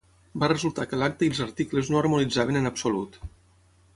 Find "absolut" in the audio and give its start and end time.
2.73-3.21